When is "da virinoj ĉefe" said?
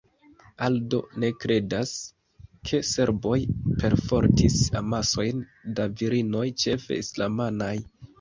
5.81-6.99